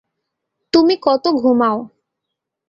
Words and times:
তুমি 0.73 0.95
কতো 1.01 1.29
ঘুমাও! 1.41 1.77